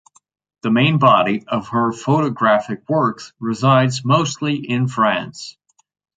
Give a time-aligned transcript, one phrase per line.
[0.63, 5.57] The main body of her photographic works resides mostly in France.